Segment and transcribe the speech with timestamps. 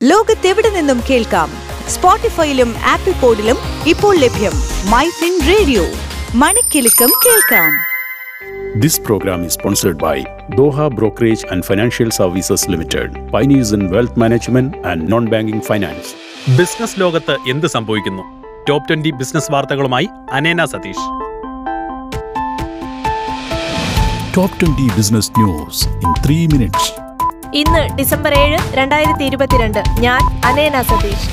[0.00, 1.48] ലോകത്തെവിടെ നിന്നും കേൾക്കാം
[1.86, 4.54] സ്പോട്ടിഫൈയിലും ആപ്പിൾ പോഡിലും ഇപ്പോൾ ലഭ്യം
[4.92, 5.84] മൈ ഫിൻ റേഡിയോ
[6.42, 7.70] മണിക്കെലക്കം കേൾക്കാം
[8.74, 10.16] This program is sponsored by
[10.52, 16.08] Doha Brokerage and Financial Services Limited, pioneers in wealth management and non-banking finance.
[16.58, 18.24] Business ലോകത്ത് എന്ത് സംഭവിക്കുന്നു
[18.68, 20.08] ടോപ്പ് ട്വന്റി ബിസിനസ് വാർത്തകളുമായി
[20.38, 21.06] Anena Satheesh
[24.34, 26.82] Top 20 Business News in 3 minutes.
[27.58, 29.78] ഇന്ന് December ഏഴ് രണ്ടായിരത്തി ഇരുപത്തിരണ്ട്.
[29.98, 31.30] ഞാൻ അനേന സതീഷ്.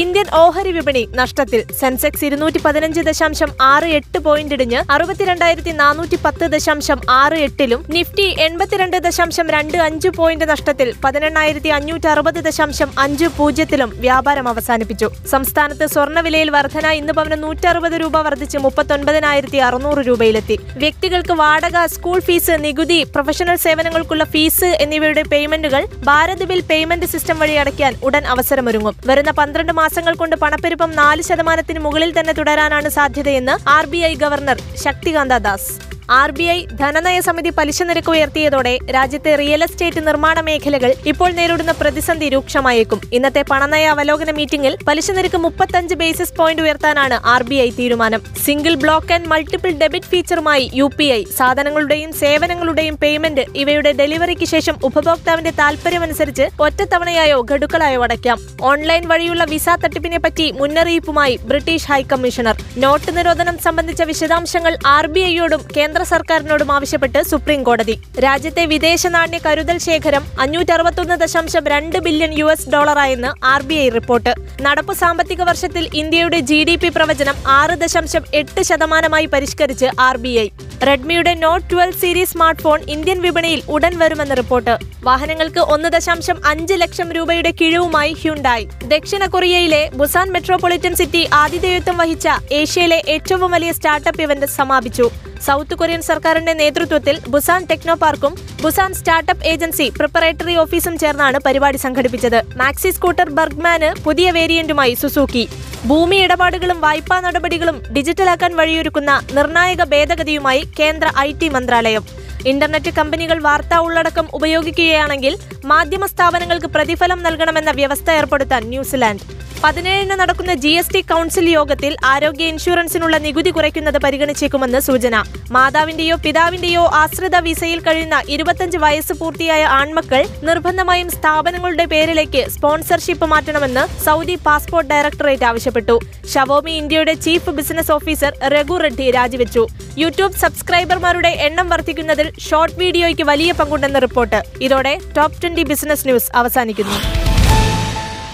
[0.00, 1.60] ഇന്ത്യൻ ഓഹരി വിപണി നഷ്ടത്തിൽ.
[1.78, 8.26] സെൻസെക്സ് ഇരുന്നൂറ്റി പതിനഞ്ച് ദശാംശം ആറ് എട്ട് പോയിന്റ് ഇടിഞ്ഞ് അറുപത്തിരണ്ടായിരത്തി നാനൂറ്റി പത്ത് ദശാംശം ആറ് എട്ടിലും നിഫ്റ്റി
[8.46, 15.08] എൺപത്തിരണ്ട് ദശാംശം രണ്ട് അഞ്ച് പോയിന്റ് നഷ്ടത്തിൽ പതിനെണ്ണായിരത്തി അഞ്ഞൂറ്റി അറുപത് ദശാംശം അഞ്ച് പൂജ്യത്തിലും വ്യാപാരം അവസാനിപ്പിച്ചു.
[15.32, 20.58] സംസ്ഥാനത്ത് സ്വർണവിലയിൽ വർധന ഇന്ന് പവന് നൂറ്ററുപത് രൂപ വർദ്ധിച്ച് മുപ്പത്തൊൻപതിനായിരത്തി അറുന്നൂറ് രൂപയിലെത്തി.
[20.84, 27.56] വ്യക്തികൾക്ക് വാടക സ്കൂൾ ഫീസ് നികുതി പ്രൊഫഷണൽ സേവനങ്ങൾക്കുള്ള ഫീസ് എന്നിവയുടെ പേയ്മെന്റുകൾ ഭാരത് ബിൽ പേയ്മെന്റ് സിസ്റ്റം വഴി
[27.64, 28.96] അടയ്ക്കാൻ ഉടൻ അവസരമൊരുങ്ങും.
[29.10, 33.84] വരുന്ന പന്ത്രണ്ട് മാസങ്ങൾ കൊണ്ട് പണപ്പെരുപ്പം നാല് ശതമാനത്തിന് മുകളിൽ തന്നെ തുടരാനാണ് സാധ്യതയെന്ന് R
[34.22, 35.70] governor Shaktikanta Das.
[36.16, 41.72] R B I ധനനയ സമിതി പലിശ നിരക്ക് ഉയർത്തിയതോടെ രാജ്യത്തെ റിയൽ എസ്റ്റേറ്റ് നിർമ്മാണ മേഖലകൾ ഇപ്പോൾ നേരിടുന്ന
[41.80, 43.00] പ്രതിസന്ധി രൂക്ഷമായേക്കും.
[43.12, 48.22] ഇന്നത്തെ പണനയ അവലോകന മീറ്റിംഗിൽ പലിശ നിരക്ക് മുപ്പത്തഞ്ച് ബേസിസ് പോയിന്റ് ഉയർത്താനാണ് ആർ ബി ഐ തീരുമാനം.
[48.44, 54.76] Single block and multiple debit ഫീച്ചറുമായി U P I സാധനങ്ങളുടെയും സേവനങ്ങളുടെയും പേയ്മെന്റ് ഇവയുടെ ഡെലിവറിക്ക് ശേഷം
[54.90, 58.40] ഉപഭോക്താവിന്റെ താൽപര്യമനുസരിച്ച് ഒറ്റത്തവണയായോ ഗഡുക്കളായോ അടയ്ക്കാം.
[58.62, 62.56] ഓൺലൈൻ വഴിയുള്ള വിസ തട്ടിപ്പിനെ പറ്റി മുന്നറിയിപ്പുമായി ബ്രിട്ടീഷ് ഹൈക്കമ്മീഷണർ.
[62.76, 67.98] നോട്ട് നിരോധനം സംബന്ധിച്ച വിശദാംശങ്ങൾ ആർ ബി ഐയോടും കേന്ദ്ര സർക്കാരിനോടും ആവശ്യപ്പെട്ട് സുപ്രീം കോടതി.
[68.18, 73.74] രാജ്യത്തെ വിദേശ നാണ്യ കരുതൽ ശേഖരം അഞ്ഞൂറ്റി അറുപത്തൊന്ന് ദശാംശം രണ്ട് ബില്യൺ യു എസ് ഡോളറായെന്ന് ആർ ബി
[73.74, 74.34] ഐ റിപ്പോർട്ട്.
[74.62, 80.28] നടപ്പ് സാമ്പത്തിക വർഷത്തിൽ ഇന്ത്യയുടെ ജി ഡി പി പ്രവചനം ആറ് ദശാംശം എട്ട് ശതമാനമായി പരിഷ്കരിച്ച് R B
[80.28, 80.48] I.
[80.86, 82.32] റെഡ്മിയുടെ note twelve series
[82.62, 84.78] smartphone Indian വിപണിയിൽ ഉടൻ വരുമെന്ന് റിപ്പോർട്ട്.
[85.02, 88.68] വാഹനങ്ങൾക്ക് ഒന്ന് ദശാംശം അഞ്ച് ലക്ഷം രൂപയുടെ കിഴിവുമായി ഹ്യുണ്ടായി.
[88.84, 95.10] ദക്ഷിണ കൊറിയയിലെ ബുസാൻ മെട്രോപൊളിറ്റൻ സിറ്റി ആതിഥേയത്വം വഹിച്ച ഏഷ്യയിലെ ഏറ്റവും വലിയ സ്റ്റാർട്ടപ്പ് ഇവന്റ് സമാപിച്ചു.
[95.46, 98.32] സൗത്ത് കൊറിയൻ സർക്കാരിന്റെ നേതൃത്വത്തിൽ ബുസാൻ ടെക്നോ പാർക്കും
[98.62, 102.38] ബുസാൻ സ്റ്റാർട്ടപ്പ് ഏജൻസി പ്രിപ്പറേറ്ററി ഓഫീസും ചേർന്നാണ് പരിപാടി സംഘടിപ്പിച്ചത്.
[102.60, 105.44] മാക്സി സ്കൂട്ടർ ബർഗ്മാന് പുതിയ വേരിയന്റുമായി സുസൂക്കി.
[105.88, 112.04] ഭൂമി ഇടപാടുകളും വായ്പാ നടപടികളും ഡിജിറ്റലാക്കാൻ വഴിയൊരുക്കുന്ന നിർണായക ഭേദഗതിയുമായി കേന്ദ്ര ഐ മന്ത്രാലയം.
[112.52, 115.34] ഇന്റർനെറ്റ് കമ്പനികൾ വാർത്താ ഉള്ളടക്കം ഉപയോഗിക്കുകയാണെങ്കിൽ
[115.72, 119.24] മാധ്യമ സ്ഥാപനങ്ങൾക്ക് പ്രതിഫലം നൽകണമെന്ന വ്യവസ്ഥ ഏർപ്പെടുത്താൻ ന്യൂസിലാൻഡ്.
[119.62, 125.16] പതിനേഴിന് നടക്കുന്ന ജി എസ് ടി കൗൺസിൽ യോഗത്തിൽ ആരോഗ്യ ഇൻഷുറൻസിനുള്ള നികുതി കുറയ്ക്കുന്നത് പരിഗണിച്ചേക്കുമെന്ന് സൂചന.
[125.56, 134.36] മാതാവിന്റെയോ പിതാവിന്റെയോ ആശ്രിത വിസയിൽ കഴിയുന്ന ഇരുപത്തഞ്ച് വയസ്സ് പൂർത്തിയായ ആൺമക്കൾ നിർബന്ധമായും സ്ഥാപനങ്ങളുടെ പേരിലേക്ക് സ്പോൺസർഷിപ്പ് മാറ്റണമെന്ന് സൗദി
[134.46, 135.96] പാസ്പോർട്ട് ഡയറക്ടറേറ്റ് ആവശ്യപ്പെട്ടു.
[136.34, 139.64] ഷവോമി ഇന്ത്യയുടെ chief business officer Raghu Reddy രാജിവെച്ചു.
[140.02, 144.40] യൂട്യൂബ് സബ്സ്ക്രൈബർമാരുടെ എണ്ണം വർദ്ധിക്കുന്നതിൽ ഷോർട്ട് വീഡിയോയ്ക്ക് വലിയ പങ്കുണ്ടെന്ന് റിപ്പോർട്ട്.
[144.68, 146.98] ഇതോടെ ടോപ്പ് ട്വന്റി ബിസിനസ് ന്യൂസ് അവസാനിക്കുന്നു.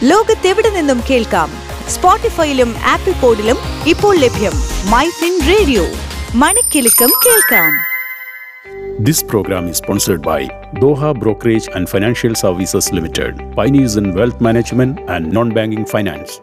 [0.03, 1.51] ലോകത്തെവിടെ നിന്നും കേൾക്കാം
[1.89, 4.55] സ്പോട്ടിഫൈയിലും ആപ്പിൾ പോഡിലും ഇപ്പോൾ ലഭ്യം
[4.91, 5.85] മൈ ഫിൻ റേഡിയോ
[6.35, 7.73] മണിക്കെലക്കം കേൾക്കാം
[8.99, 10.41] This program is sponsored by
[10.75, 16.41] Doha Brokerage and Financial Services Limited, pioneers in wealth management and non-banking finance.